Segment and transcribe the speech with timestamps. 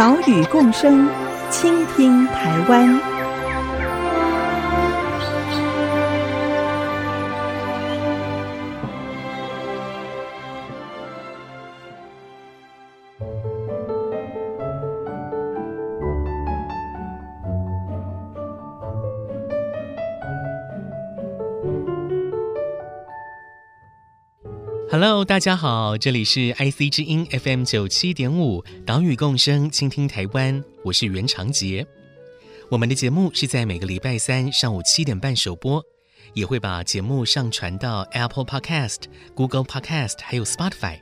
[0.00, 1.06] 岛屿共生，
[1.50, 2.98] 倾听台湾。
[24.92, 31.86] Hello，大家好，这里是 IC 之音 FM 九七点五，岛屿共生，倾听台湾，我是袁长杰。
[32.68, 35.80] 我们的节目是在每个礼拜三上午七点半首播，
[36.34, 40.98] 也会把节目上传到 Apple Podcast、Google Podcast 还有 Spotify。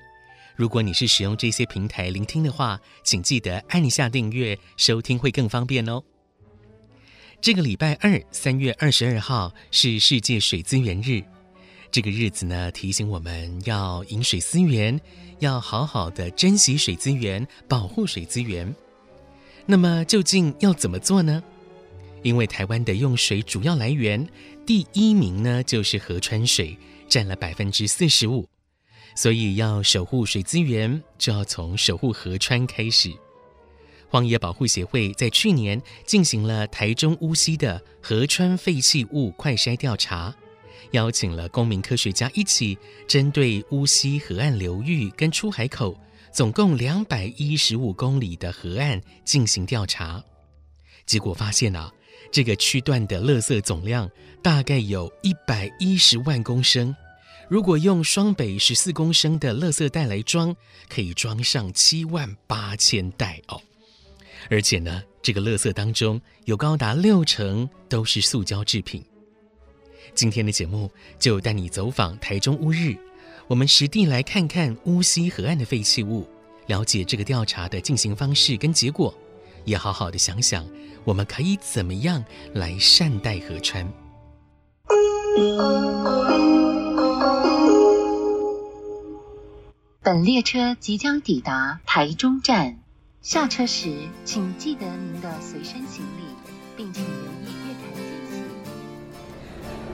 [0.54, 6.02] 如果你是使用这些平台聆听的话，请记得按一下订阅，收听会更方便哦。
[7.40, 11.24] 这个礼拜二，三月二十二号是世界水资源日。
[11.90, 15.00] 这个日子呢，提醒我们要饮水思源，
[15.38, 18.74] 要好好的珍惜水资源，保护水资源。
[19.64, 21.42] 那么究竟要怎么做呢？
[22.22, 24.28] 因为台湾的用水主要来源
[24.66, 26.76] 第一名呢，就是河川水，
[27.08, 28.46] 占了百分之四十五。
[29.14, 33.12] 所以要守护水资源，就要从守护河川开始。
[34.10, 40.34] 荒野保护协会在去年进行了台中乌溪的河川废弃物快筛调查。
[40.92, 45.98] 邀请了公民科学家一起，针对乌溪河岸流域跟出海口，
[46.32, 50.22] 总共两百一十五公里的河岸进行调查。
[51.06, 51.92] 结果发现啊，
[52.30, 54.10] 这个区段的垃圾总量
[54.42, 56.94] 大概有一百一十万公升。
[57.48, 60.54] 如果用双北十四公升的垃圾袋来装，
[60.88, 63.58] 可以装上七万八千袋哦。
[64.50, 69.02] 而且呢，这个垃圾当中有高达六成都是塑胶制品。
[70.14, 72.96] 今天的节目就带你走访台中乌日，
[73.46, 76.26] 我们实地来看看乌溪河岸的废弃物，
[76.66, 79.14] 了解这个调查的进行方式跟结果，
[79.64, 80.66] 也好好的想想
[81.04, 82.24] 我们可以怎么样
[82.54, 83.86] 来善待河川。
[90.02, 92.78] 本列车即将抵达台中站，
[93.20, 93.94] 下车时
[94.24, 96.24] 请记得您的随身行李，
[96.76, 97.27] 并请留。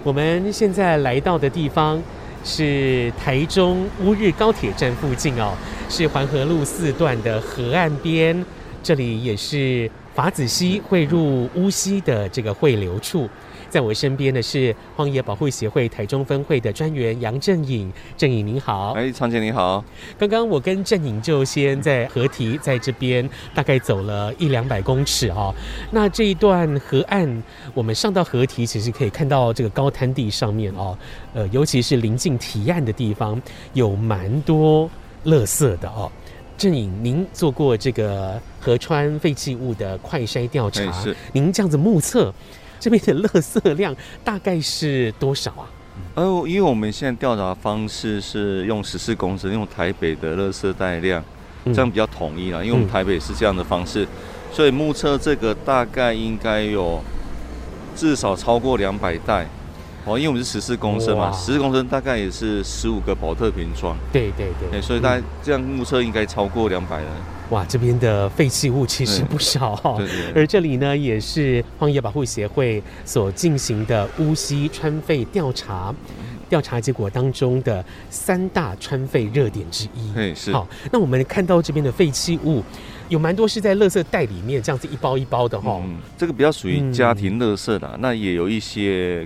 [0.04, 2.00] 我们现在来到的地方
[2.44, 5.54] 是台中乌日高铁站附近哦，
[5.88, 8.44] 是环河路四段的河岸边，
[8.82, 13.26] 这里也是法子溪汇入乌溪的这个汇流处。
[13.74, 18.92] 在我身边的是荒野保护协会台中分会的专员杨振颖，正颖您好。
[18.92, 19.84] 哎，长姐你好。
[20.16, 25.52] 刚刚我跟正颖就先在河堤在这边大概走了一两百公尺哦。
[25.90, 27.42] 那这一段河岸，
[27.74, 30.96] 我们上到河堤，其实可以看到这个高滩地上面哦，
[31.34, 33.42] 呃，尤其是临近堤岸的地方，
[33.72, 34.88] 有蛮多
[35.24, 36.08] 垃圾的哦。
[36.56, 42.32] 正颖，您做过这个河川废弃物的快筛调查，是您这样子目测。
[42.80, 45.68] 这边的垃圾量大概是多少啊？
[46.14, 51.22] 呃，因为我们现在调查方式是用十四公升，用台北的垃圾袋量，
[51.66, 52.62] 这样比较统一啦。
[52.62, 54.06] 因为我们台北是这样的方式，
[54.52, 57.00] 所以目测这个大概应该有
[57.96, 59.46] 至少超过两百袋。
[60.06, 63.96] 哦，因为我们是十四公升嘛，十四公升大概也是十五个保特瓶装。
[64.12, 67.06] 对对对，对，所以大家这样目测应该超过两百人。
[67.54, 69.94] 哇，这边的废弃物其实不少哈、哦。
[69.96, 75.94] 对对对，而这里呢，也是荒野保护协会所进行的乌溪川废调查，
[76.48, 80.12] 调查结果当中的三大川废热点之一。
[80.12, 80.52] 对，是。
[80.52, 82.60] 好，那我们看到这边的废弃物，
[83.08, 85.80] 有蛮多是在垃圾袋里面，这样子一包一包的哈、
[86.18, 89.24] 这个比较属于家庭垃圾的、嗯，那也有一些。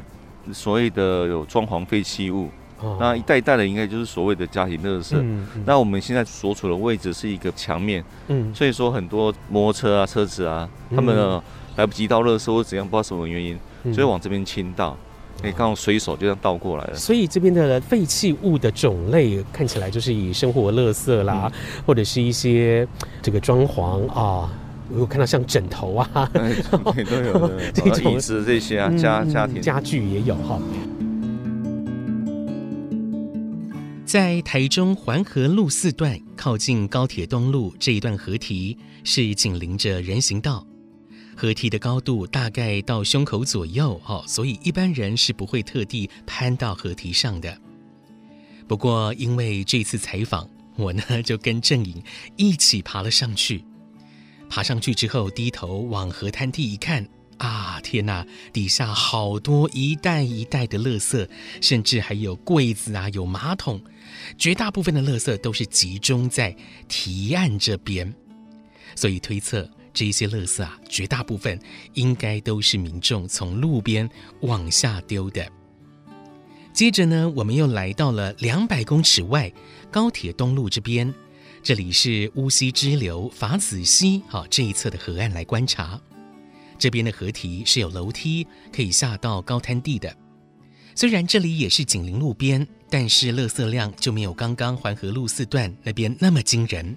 [0.51, 2.49] 所谓的有装潢废弃物，
[2.81, 5.63] 哦，那一袋一袋的应该就是所谓的家庭垃圾，嗯嗯。
[5.67, 11.43] 那我们现在所处的位置是一个墙面，嗯，所以说很多摩托车啊、车子啊，他们呢
[11.77, 14.97] 来不及倒垃圾或怎样，不知道什么原因，嗯，所以往这边倾倒，
[15.43, 16.95] 可以刚好随手就这样倒过来了。
[16.95, 22.87] 所以这边的废弃物的种类看起来就是以生活垃圾啦，嗯，或者是一些
[23.21, 24.51] 这个装潢啊。
[24.91, 30.59] 我有看到像枕头啊，对都有的， 这种椅子这些啊，家家庭家具也有哈。
[34.09, 38.75] 在台中环河路四段靠近高铁东路这一段河堤
[39.05, 40.67] 是紧邻着人行道，
[41.37, 47.61] 河堤的高度大概到胸口左右，哦，所以一般人是不会特地攀到河堤上的。
[48.67, 52.03] 不过因为这次采访，我呢就跟郑颖
[52.39, 53.63] 一起爬了上去。
[54.49, 57.07] 爬上去之后，低头往河滩地一看。
[57.37, 58.27] 啊天哪！
[58.53, 61.29] 底下好多一袋一袋的垃圾，
[61.61, 63.81] 甚至还有柜子啊，有马桶，
[64.37, 66.55] 绝大部分的垃圾都是集中在
[66.89, 68.13] 堤岸这边，
[68.95, 71.59] 所以推测这些垃圾啊，绝大部分
[71.95, 74.09] 应该都是民众从路边
[74.43, 75.47] 往下丢的。
[76.73, 79.53] 接着呢，我们又来到了两百公尺外
[79.91, 81.13] 高铁东路这边，
[81.63, 86.01] 这里是乌溪支流法子溪啊这一侧的河岸来观察。
[86.79, 90.17] 这边的河堤是有楼梯可以下到高滩地的，
[90.99, 96.97] 虽然这里也是紧邻路边，但是垃圾量就没有刚刚环河路四段那边那么惊人。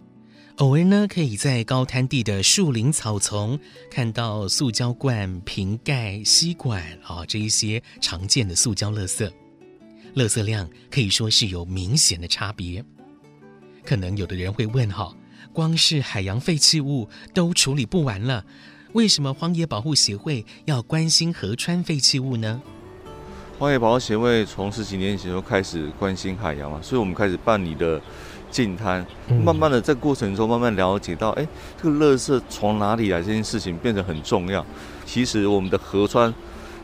[0.56, 3.60] 偶尔呢，可以在高滩地的树林草丛
[3.92, 9.32] 看到塑胶罐、瓶盖、吸管啊这一些常见的塑胶垃圾，
[10.16, 12.84] 垃圾量可以说是有明显的差别。
[13.86, 15.16] 可能有的人会问哈，
[15.54, 18.44] 光是海洋废弃物都处理不完了。
[18.94, 22.60] 为什么荒野保护协会要关心河川废弃物呢？
[23.62, 28.02] 荒野保护协会从十几年前就开始关心海洋了，所以我们开始办理的
[28.50, 29.06] 净滩，
[29.44, 31.48] 慢慢的在过程中慢慢了解到，哎，
[31.80, 34.66] 这个垃圾从哪里来这件事情变得很重要。
[35.06, 36.34] 其实我们的河川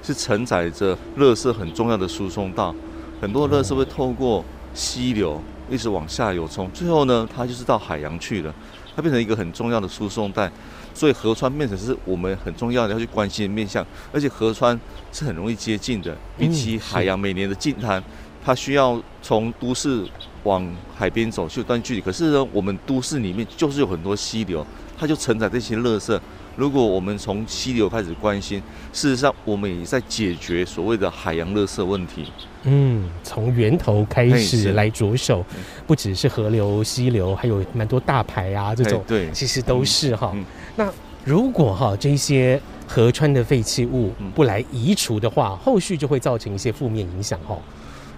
[0.03, 2.75] 是承载着垃圾很重要的输送道，
[3.19, 4.45] 很多垃圾会透过
[4.75, 5.41] 溪流
[5.71, 8.53] 一直往下游冲，最后呢，它就是到海洋去了，
[8.95, 10.51] 它变成一个很重要的输送带。
[10.97, 14.77] 所以河川面成是我们很重要的要去关心的面向，而且河川
[15.11, 18.03] 是很容易接近的，比起海洋每年的近滩，
[18.44, 20.03] 它需要从都市
[20.41, 20.67] 往
[20.97, 22.01] 海边走去一段距离。
[22.01, 24.65] 可是呢，我们都市里面就是有很多溪流，
[24.97, 26.19] 它就承载这些垃圾。
[26.55, 28.59] 如果我们从溪流开始关心，
[28.91, 32.25] 事实上我们也在解决所谓的海洋垃圾问题。
[32.63, 35.45] 嗯，从源头开始来着手，
[35.86, 40.36] 不只是河流、溪流，还有蛮多大牌啊这种，对，其实都是哈。
[40.75, 40.92] 那
[41.24, 47.57] 如果哈这些河川的废弃物不来移除的话，后续就会造成一些负面影响哈。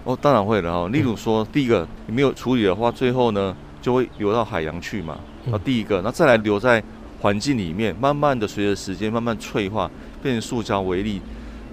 [0.04, 0.88] 哦，当然会了哈。
[0.88, 5.18] 例如说，第一个你没有处理的话，最后呢就会流到海洋去嘛。
[5.44, 6.82] 那第一个，那再来留在。
[7.22, 9.90] 环境里面，慢慢的随着时间慢慢脆化，
[10.22, 11.20] 变成塑胶为例，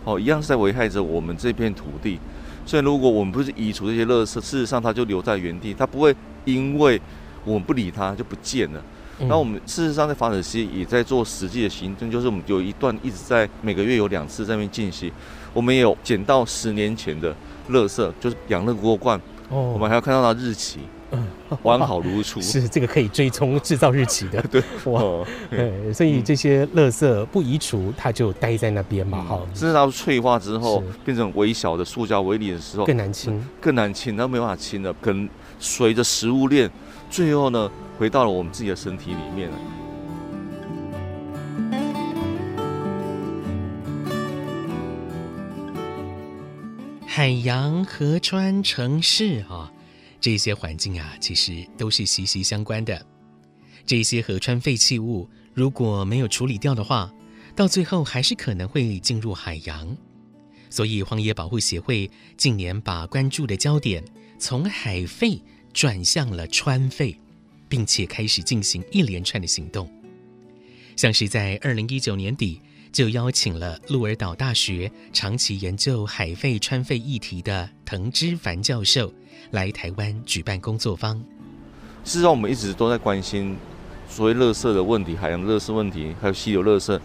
[0.04, 2.20] 哦，一样是在危害着我们这片土地。
[2.68, 7.02] 所以，如果我们不是移除这些垃圾，事实上它就留在原地，它不会因为
[7.46, 8.84] 我们不理它就不见了。
[9.20, 15.10] 那、嗯、我们事实上在法子溪也在做实际的行动，就是我们有一段一直在每个月有两次在那边进行，
[15.54, 17.34] 我们也有捡到十年前的
[17.72, 19.18] 垃圾，就是养乐锅罐，
[19.50, 20.82] 哦，我们还要看到它日期。
[21.50, 24.42] 嗯， 完好如初，是这个可以追踪制造日期的。
[24.52, 25.02] 对，哇，
[25.50, 29.24] 对，所以这些垃圾不移除，它就待在那边嘛。
[29.24, 34.94] 哈、嗯，甚至它脆化之后变成微小的塑胶微粒的时候，更难清，更难清，它没办法清了。
[35.02, 35.30] 可能
[35.60, 36.70] 随着食物链，
[37.10, 39.58] 最后呢，回到了我们自己的身体里面了。
[47.06, 49.72] 海洋、河川、城市，哈。
[50.20, 53.06] 这些环境啊，其实都是息息相关的。
[53.86, 57.14] 这些河川废弃物如果没有处理掉的话，
[57.56, 59.96] 到最后还是可能会进入海洋。
[60.70, 64.04] 所以，荒野保护协会近年把关注的焦点
[64.38, 65.42] 从海废
[65.72, 67.18] 转向了川废，
[67.70, 69.90] 并且开始进行一连串的行动。
[70.98, 72.60] 像是在二零一九年底，
[72.92, 79.14] 就邀请了鹿儿岛大学长期研究海废川废议题的藤枝凡教授。
[79.52, 81.16] 来台湾举办工作坊。
[82.04, 83.58] 事实上，我们一直都在关心
[84.08, 87.00] 所谓垃圾的问题，海洋垃圾问题，还有溪流垃圾。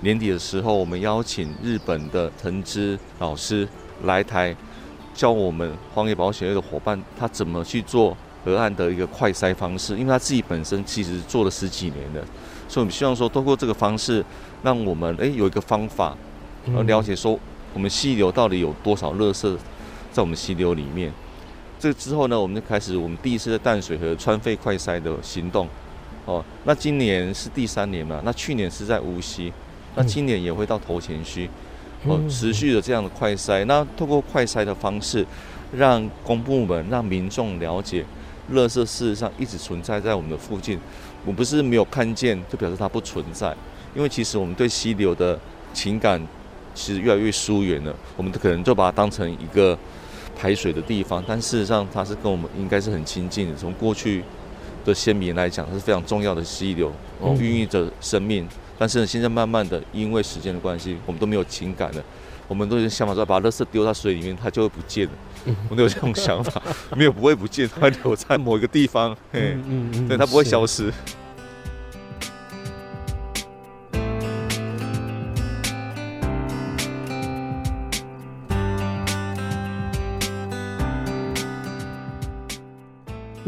[0.00, 3.68] 年底的时候，我们邀请日本的藤枝老师
[4.04, 4.54] 来台，
[5.14, 9.94] 教我们荒野保险业的伙伴，他怎么去做河岸的一个快筛方式。
[9.94, 12.20] 因为他自己本身其实做了十几年的，
[12.68, 14.24] 所以我们希望说，通过这个方式，
[14.62, 16.16] 让我们诶有一个方法，
[16.76, 17.38] 而了解说
[17.74, 19.56] 我们溪流到底有多少垃圾
[20.12, 21.12] 在我们溪流里面。
[21.78, 25.68] 这之后呢，我们就开始我们第一次的淡水河川废快筛的行动，
[26.24, 29.52] 哦，那今年是第三年嘛，那去年是在无锡，
[29.94, 31.48] 那今年也会到头前区，
[32.04, 35.24] 哦，持续的这样的快筛，那透过快筛的方式，
[35.72, 38.04] 让公部门、让民众了解，
[38.52, 40.76] 垃圾事实上一直存在在我们的附近，
[41.24, 43.54] 我不是没有看见就表示它不存在，
[43.94, 45.38] 因为其实我们对溪流的
[45.72, 46.20] 情感
[46.74, 49.78] 其实越来越疏远了，我们可能就把它当成一个。
[50.38, 53.56] 排水的地方，但事实上它是跟我们应该是很亲近的。
[53.56, 54.22] 从过去
[54.84, 58.46] 的先民来讲，它是非常重要的溪流，哦，孕育着生命。
[58.78, 62.04] 但是呢，现在慢慢的因为时间的关系，我们都没有情感了，
[62.46, 65.12] 我们都有想法说把垃圾丢到水里面，它就会不见了。
[65.44, 66.62] 我们都有这种想法，
[66.96, 69.58] 没有不会不见，它留在某一个地方，对，
[70.16, 70.92] 它不会消失。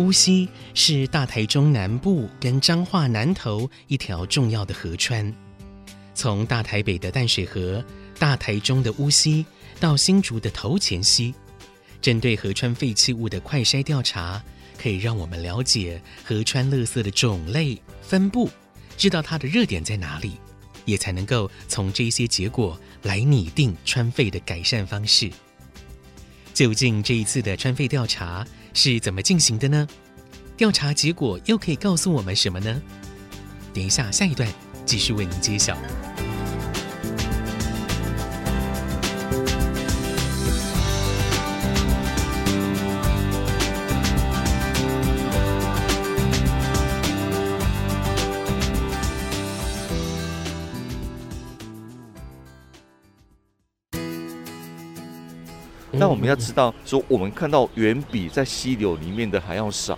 [0.01, 5.31] 乌溪是大台中南部跟彰化南投一条重要的河川，
[6.15, 7.85] 从大台北的淡水河、
[8.19, 9.45] 大台中的乌溪
[9.79, 11.35] 到新竹的头前溪，
[12.01, 14.43] 针对河川废弃物的快筛调查，
[14.79, 18.49] 可以让我们了解河川垃圾的种类分布，
[18.97, 20.33] 知道它的热点在哪里，
[20.87, 25.31] 也才能够从这些结果来拟定川废的改善方式。
[26.55, 29.87] 究竟这一次的川废调查是怎么进行的呢？
[30.57, 32.83] 调查结果又可以告诉我们什么呢？
[33.73, 34.49] 等一下，下一段
[34.85, 35.77] 继续为您揭晓。
[56.11, 59.97] 我们要知道，说我们看到远比在溪流里面的还要少。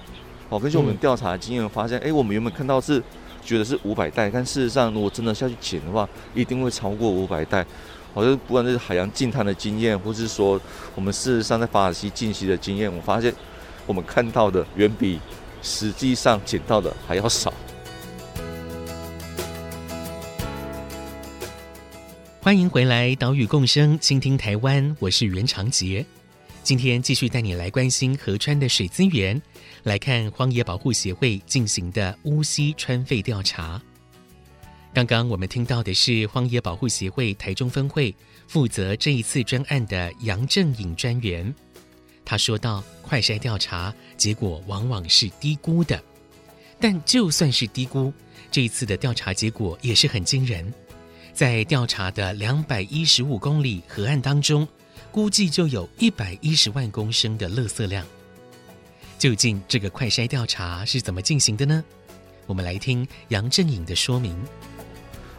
[0.50, 3.02] 哦，根据我们调查的经验发现，哎、欸，我们原本看到是
[3.42, 7.64] 觉得是五百袋，但事实上如果真的下去捡的话，一定会超过五百袋。
[8.12, 10.60] 好像不管是海洋净滩的经验，或是说
[10.94, 13.32] 我们事实上在法尔溪净溪的经验，我发现
[13.86, 15.18] 我们看到的远比
[15.62, 17.50] 实际上捡到的还要少。
[22.44, 26.04] 欢迎回来，岛屿共生，倾听台湾，我是袁长杰。
[26.64, 29.40] 今天继续带你来关心河川的水资源，
[29.84, 33.80] 来看荒野保护协会进行的乌溪川废调查。
[34.92, 38.12] 刚刚我们听到的是荒野保护协会台中分会
[38.48, 41.54] 负责这一次专案的杨正颖专员，
[42.24, 46.02] 他说到，快筛调查结果往往是低估的，
[46.80, 48.12] 但就算是低估，
[48.50, 50.74] 这一次的调查结果也是很惊人。
[51.32, 54.68] 在调查的两百一十五公里河岸当中，
[55.10, 58.04] 估计就有一百一十万公升的垃圾量。
[59.18, 61.82] 究竟这个快筛调查是怎么进行的呢？
[62.46, 64.36] 我们来听杨振颖的说明。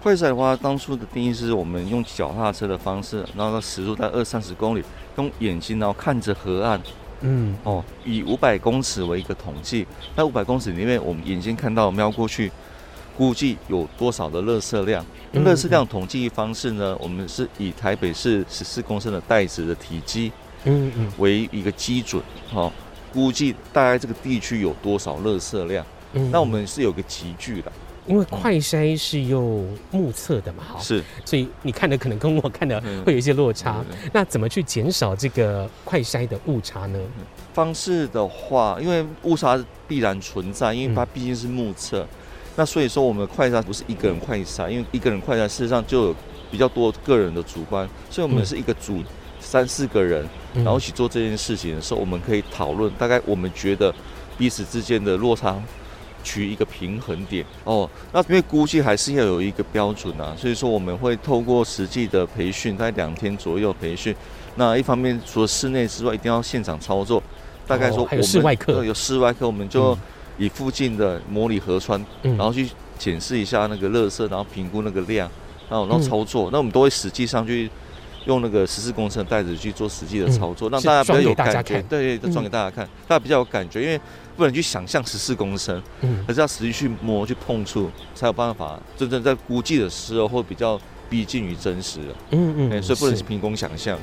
[0.01, 4.83] 快筛的话，当初的定义是我们用脚踏车的方式，然后时速在二三十公里，
[5.17, 6.81] 用眼睛然后看着河岸，
[7.21, 9.85] 嗯，哦，以五百公尺为一个统计。
[10.15, 12.51] 那五百公尺里面，我们眼睛看到瞄过去。
[13.17, 15.05] 估计有多少的垃圾量？
[15.33, 16.97] 垃圾量统计方式呢？
[16.99, 20.31] 我们是以台北市十四公升的袋子的体积，
[20.65, 22.71] 嗯嗯，为一个基准，好，
[23.11, 25.85] 估计大概这个地区有多少垃圾量？
[26.13, 27.71] 嗯那我们是有个集聚的，
[28.05, 33.83] 因为快筛是用目测的嘛，哈，是，所以你看的可能跟我看的会有一些落差。
[34.11, 36.99] 那怎么去减少这个快筛的误差呢？
[37.53, 42.07] 方式的话，因为误差必然存在，因为它毕竟是目测。
[42.55, 46.15] 那所以说，我们的快餐不是一个人快餐，因为一个人快餐事实上就有
[46.51, 49.01] 比较多个人的主观，所以我们是一个组
[49.39, 53.91] 三四个人，然后一起做这件事情的时候，我们可以讨论大概我们觉得
[54.37, 55.59] 彼此之间的落差
[56.23, 57.89] 取一个平衡点哦。
[58.11, 64.15] 那因为估计还是要有一个标准啊，所以说我们会透过实际的培训，大概两天左右培训。
[64.57, 67.21] 那一方面除了室内之外，一定要现场操作，
[67.65, 69.97] 大概说我们有室外课，有室外课，我们就。
[70.37, 75.29] 以附近的模拟河川，然后去检视一下那个垃圾，然后评估那个量，
[75.69, 76.49] 然后然后操作。
[76.51, 77.69] 那我们都会实际上去
[78.25, 81.81] 用那个十四公升的袋子去做实际的操作，让大家比较有感觉。
[81.83, 83.99] 对，就装给大家看，大家比较有感觉，因为
[84.35, 85.81] 不能去想象十四公升，
[86.27, 92.15] 而是要实际去摸、去碰触，才有办法真正在估计的时候会比较逼近于真实的。
[92.31, 93.97] 嗯嗯，所以不能凭空想象。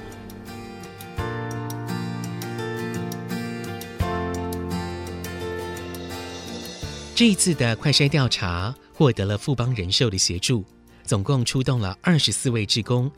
[7.20, 10.64] 这一次的快筛调查获得了富邦人寿的协助，
[11.04, 13.12] 总共出动了二十四位志工。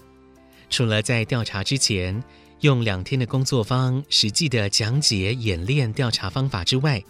[0.68, 2.20] 除了在调查之前
[2.62, 7.00] 用两天的工作坊实际的讲解演练调查方法之外，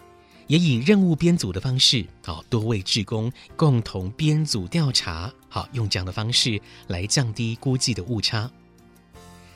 [0.45, 8.47] 也以任务编组的方式，好，多位志工共同编组调查，好，用这样的方式来降低估计的误差。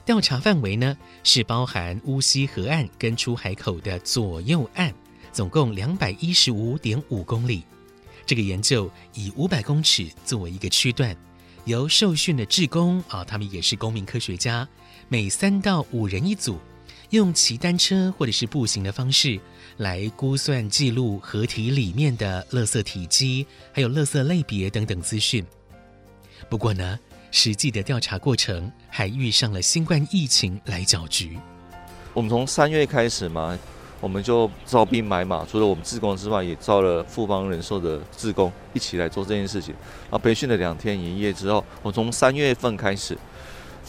[0.03, 4.91] 调查范围呢，是包含乌溪河岸跟出海口的左右岸。
[5.37, 7.61] 总共两百一十五点五公里，
[8.25, 11.15] 这个研究以五百公尺作为一个区段，
[11.65, 14.67] 由受训的志工啊，他们也是公民科学家，
[15.07, 16.57] 每三到五人一组，
[17.11, 19.39] 用骑单车或者是步行的方式
[19.77, 25.45] 来估算记录河体里面的垃圾体积，还有垃圾类别等等资讯。
[26.49, 26.97] 不过呢，
[27.29, 31.37] 实际的调查过程还遇上了新冠疫情来搅局。
[32.15, 33.55] 我们从三月开始嘛，
[33.99, 39.73] 我们就招兵买马，除了我们自工之外，也招了富邦人寿的自工一起来做这件事情。
[40.03, 43.17] 然后培训了两天一夜之后，我从三月份开始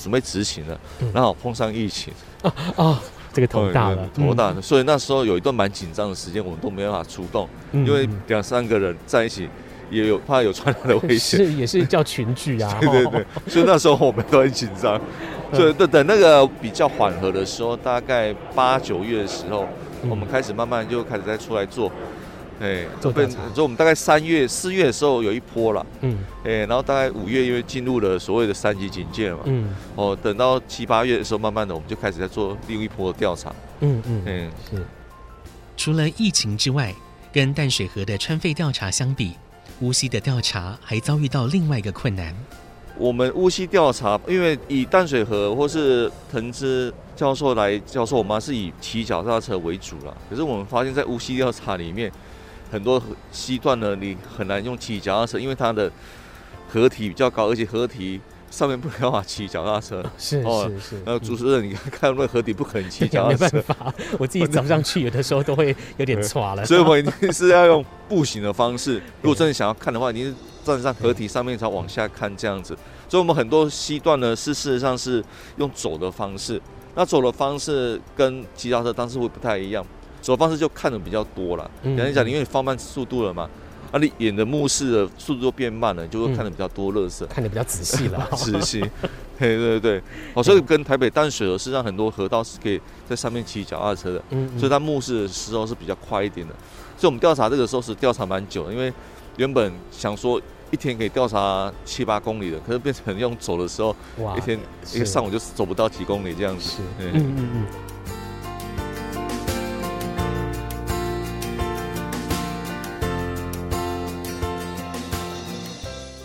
[0.01, 0.79] 准备执行了，
[1.13, 2.13] 然后碰上疫情。
[2.43, 3.03] 啊 啊！
[3.31, 9.49] 这个头大了，头大了，所以那时候有一段蛮紧张的时间，我们都没办法出动，因为两三个人在一起，
[9.91, 11.39] 也有怕有传染的危险。
[11.45, 12.77] 是，也是叫群聚啊。
[12.81, 14.99] 对对对，所以那时候我们都很紧张。
[15.53, 19.69] 所以等等那个比较缓和的时候，大概八九月的时候，
[20.09, 21.91] 我们开始慢慢就开始在出来做。
[22.61, 23.37] 哎，做调查。
[23.55, 34.85] 所以我们大概三月、四月的时候有一波了，嗯，哎，然后大概五月因为进入了所谓的三级警戒嘛，嗯，哦，等到七八月的时候，慢慢的我们就开始在做另一波的调查，嗯嗯嗯，是。
[35.77, 36.93] 除了疫情之外，
[37.33, 39.35] 跟淡水河的川废调查相比，
[39.79, 42.35] 无锡的调查还遭遇到另外一个困难。
[42.99, 50.17] 我们乌溪调查，因为以淡水河或是藤枝教授来教授，我们是以骑脚踏车为主了。
[50.29, 52.11] 可是我们发现，在乌溪调查里面，
[52.73, 53.01] 很多
[53.31, 55.91] 溪段呢，你很难用骑脚踏车，因为它的
[56.69, 60.05] 河体比较高，而且河体上面不能办法骑脚踏车。
[60.19, 61.03] 是是是。
[61.05, 63.45] 呃主持人，你看看那河体不可能骑脚踏车。
[63.57, 66.65] 没办法，我自己走上去，有的时候都会有点 抓了。
[66.65, 69.03] 所以我们一定是要用步行的方式。
[69.23, 72.77] 如果真的想要看的话，你是站上河体上面才往下看这样子。
[73.09, 75.25] 所以我们很多西段呢，是事实上是
[75.57, 76.61] 用走的方式。
[76.95, 79.85] 那走的方式跟骑脚踏车当时会不太一样。
[80.21, 83.49] 走的方式就看的比较多了，简单讲，因为放慢速度了嘛，
[83.91, 88.81] 啊，你演的目视的速度就变慢了，就会看的比较多垃圾，看的比较仔细了， 仔细，
[89.39, 90.03] 对对对，
[90.35, 96.55] 哦，所以跟台北淡水河是让很多河道是可以在上面骑脚踏车的，嗯，所以它目视的时候是比较快一点的，
[96.97, 98.93] 所以我们调查这个时候是调查蛮久的，因为
[99.37, 100.41] 原本想说
[100.71, 104.59] 一天可以调查七八公里的，可是变成用走的时候，哇，一天
[104.93, 107.67] 一个上午就走不到几公里这样子，嗯嗯嗯。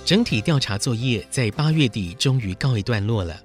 [0.06, 3.40] 整体调查作业在八月底终于告一段落了。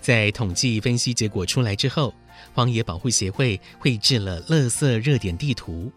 [0.00, 2.12] 在统计分析结果出来之后，
[2.52, 5.92] 荒野保护协会绘制了垃圾热点地图，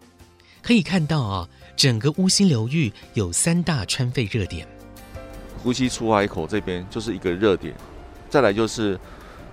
[0.62, 4.64] 可以看到啊，整个乌溪流域有三大川废热点。
[5.64, 7.74] 乌溪出海口这边就是一个热点，
[8.30, 8.96] 再来就是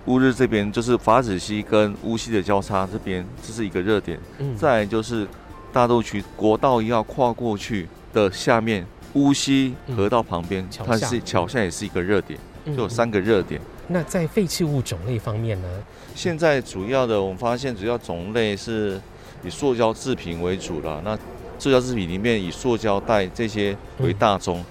[0.06, 4.20] 乌日这边，就是法子溪跟乌溪的交叉这边，这是一个热点。
[4.38, 5.28] 嗯，再来就是
[5.72, 8.86] 大肚区国道一号跨过去的下面。
[9.14, 13.62] 乌溪河道旁边，嗯、它是桥下也是一个热点，就有三个热点。
[13.88, 15.68] 那在废弃物种类方面呢？
[16.16, 19.00] 现在主要的我们发现主要种类是
[19.44, 21.02] 以塑胶制品为主了。
[21.04, 21.18] 那
[21.60, 24.64] 塑胶制品里面以塑胶袋这些为大宗。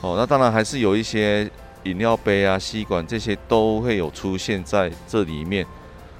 [0.00, 1.48] 哦，那当然还是有一些
[1.84, 5.64] 饮料杯啊、吸管这些都会有出现在这里面。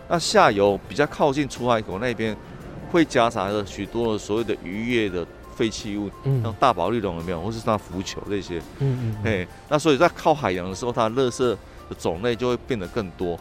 [0.09, 2.37] 那下游比较靠近出海口那边，
[2.93, 5.27] 会夹杂着许多的所谓的渔业的。
[5.57, 6.11] 废弃物，
[6.43, 11.59] 像大宝丽龙有没有，或是那浮球这些，嗯嗯，哎，那所以在靠海洋的时候，它垃圾的
[11.99, 13.39] 种类就会变得更多。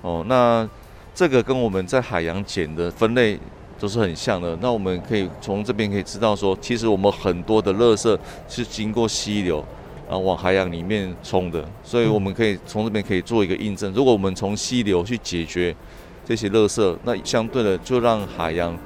[0.00, 0.68] 哦，那
[1.14, 3.38] 这个跟我们在海洋捡的分类
[3.78, 4.58] 都是很像的。
[4.60, 9.64] 那我们可以从这边可以知道说，其实我们很多的垃圾是经过溪流，
[10.08, 11.64] 然后往海洋里面冲的。
[11.84, 13.92] 所以我们可以从这边可以做一个印证。
[13.92, 15.72] 如果我们从溪流去解决
[16.26, 18.76] 这些垃圾，那相对的就让海洋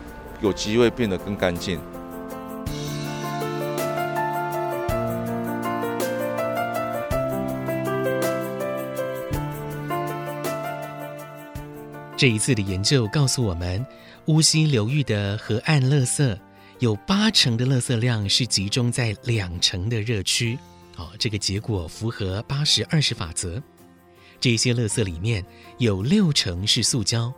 [0.43, 1.81] 有机会变得更干净。
[12.17, 13.85] 这一次的研究告诉我们，
[14.25, 16.39] 乌溪流域的河岸垃圾
[16.79, 20.59] 有八成的垃圾量是集中在两成的热区。
[20.97, 23.63] 哦，这个结果符合八十二十法则。
[24.41, 25.45] 这些垃圾里面
[25.77, 27.31] 有六成是塑胶，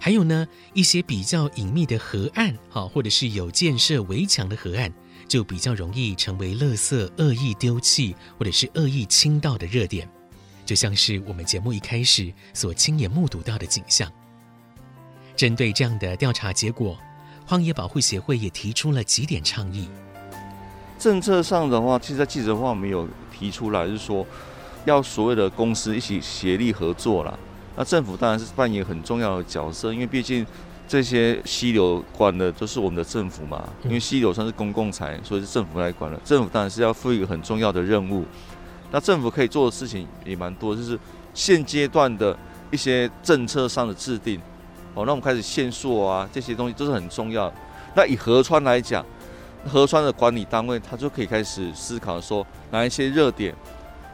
[0.00, 4.92] 还有呢一些比较隐秘的河岸，好，或者是有建设围墙的河岸，
[5.28, 10.08] 就比较容易成为垃圾恶意丢弃或者是恶意倾倒的热点。
[10.66, 14.10] 就像是我们节目一开始所亲眼目睹到的景象。
[15.36, 16.98] 针对这样的调查结果，
[17.46, 19.88] 荒野保护协会也提出了几点倡议。
[20.98, 24.26] 政策上的话，其实在记者会没有提出来，就是说
[24.84, 27.38] 要所谓的公司一起协力合作啦。
[27.76, 30.44] 那政府当然是扮演很重要的角色，因为毕竟
[30.88, 33.68] 这些溪流管的都是我们的政府嘛。
[33.84, 36.18] 因为溪流算是公共财，所以是政府来管的。
[36.24, 38.24] 政府当然是要负一个很重要的任务。
[38.90, 40.98] 那政府可以做的事情也蛮多，就是
[41.34, 42.36] 现阶段的
[42.70, 44.40] 一些政策上的制定，
[44.94, 47.54] 哦，那我们开始限塑啊，这些东西都是很重要的。
[47.94, 49.04] 那以河川来讲，
[49.66, 53.54] 河川的管理单位他就可以开始思考说哪一些热点，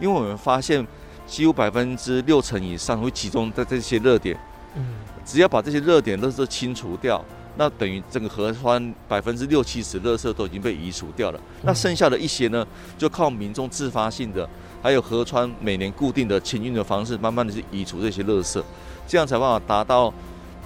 [0.00, 0.86] 因为我们发现
[1.26, 4.38] 几乎百分之六成以上会集中在这些热点。
[4.74, 4.84] 嗯，
[5.24, 7.22] 只要把这些热点都是清除掉，
[7.56, 11.40] 那等于整个河川百分之六七十垃圾都已经被移除掉了。
[11.62, 12.66] 那剩下的一些呢，
[12.98, 14.48] 就靠民众自发性的，
[14.82, 18.62] 还有河川每年固定的清运的方式，慢慢的去移除这些垃圾，
[19.06, 20.12] 这样才办法达到。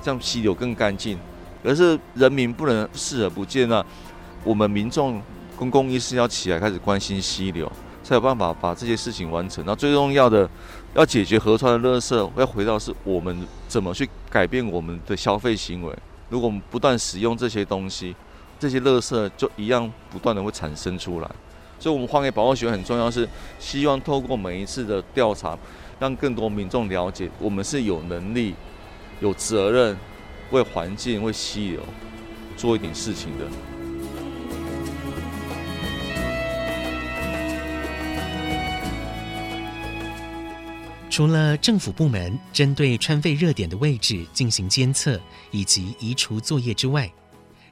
[0.04, 1.18] 让溪流更干净，
[1.64, 3.84] 可是人民不能视而不见啊！
[4.44, 5.20] 我们民众
[5.56, 7.68] 公共意识要起来，开始关心溪流，
[8.04, 9.64] 才有办法把这些事情完成。
[9.66, 10.48] 那最重要的，
[10.94, 15.92] 要解决河川的垃圾，要回到是我们怎么去改变我们的消费行为。
[16.28, 18.14] 如果我们不断使用这些东西，
[18.58, 21.30] 这些垃圾就一样不断的会产生出来。
[21.78, 25.58] 所以，我们荒野保护学很重要，是希望透过每一次的调查，
[25.98, 28.54] 让更多民众了解，我们是有能力。
[29.20, 29.96] 有责任
[30.50, 31.80] 为环境、为溪流
[32.54, 33.46] 做一点事情的。
[41.16, 45.18] 除了政府部门针对川废热点的位置进行监测
[45.50, 47.10] 以及移除作业之外，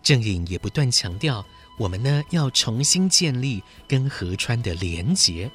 [0.03, 1.45] 郑颖也不断强调，
[1.77, 5.51] 我们呢要重新建立跟河川的连结。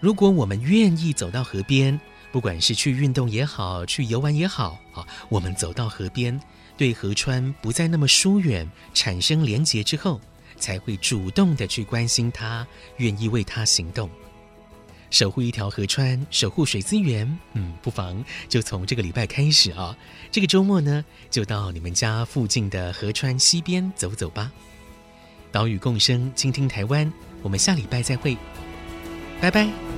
[0.00, 1.96] 如果我们愿意走到河边，
[2.32, 6.36] 不管是去运动也好，去游玩也好，啊，我们走到河边，
[6.76, 10.20] 对河川不再那么疏远，产生连结之后，
[10.58, 14.10] 才会主动的去关心它，愿意为它行动，
[15.12, 17.38] 守护一条河川，守护水资源。
[17.52, 19.96] 嗯，不妨就从这个礼拜开始啊，
[20.30, 24.50] 这个周末呢，就到你们家附近的河川溪边走走吧。
[25.52, 28.36] 岛屿共生，倾听台湾，我们下礼拜再会，
[29.38, 29.91] 拜拜。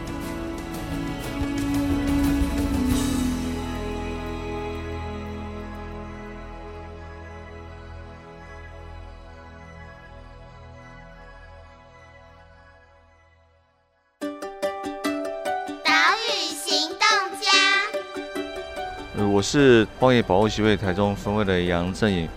[19.57, 22.29] 是荒野保护协会台中分会的杨正颖，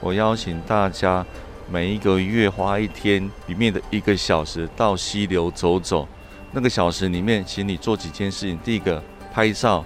[0.00, 1.24] 我邀请大家
[1.70, 6.08] 每一个月花一天里面的一个小时到溪流走走。
[6.50, 9.00] 那个小时里面，请你做几件事情：第一个
[9.32, 9.84] 拍照，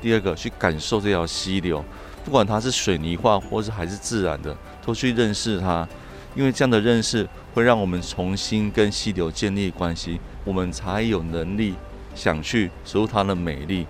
[0.00, 1.84] 第二个去感受这条溪流，
[2.24, 5.86] 不管它是水泥化或是还是自然的，都去认识它。
[6.34, 11.74] 因为这样的认识会让我们重新跟溪流建立关系，我们才有能力
[12.14, 13.86] 想去守护它的美丽。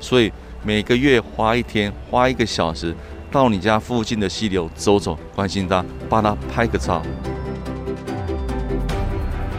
[0.00, 0.32] 所以。
[0.64, 2.94] 每个月花一天，花一个小时，
[3.32, 7.02] 到你家附近的溪流走走，关心它，帮它拍个照。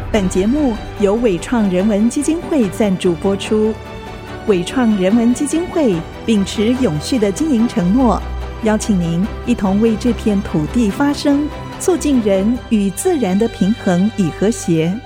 [0.10, 3.74] 本节目由伟创人文基金会赞助播出。
[4.48, 5.94] 伟创人文基金会
[6.26, 8.22] 秉持永续的经营承诺，
[8.64, 11.50] 邀请您一同为这片土地发声，
[11.82, 14.98] 促进人与自然的平衡与和谐。